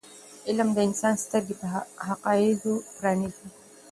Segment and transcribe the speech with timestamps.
[0.47, 1.67] علم د انسان سترګې پر
[2.07, 3.47] حقایضو پرانیزي.